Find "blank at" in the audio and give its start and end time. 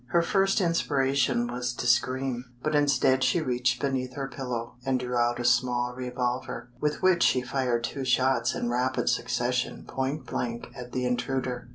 10.25-10.91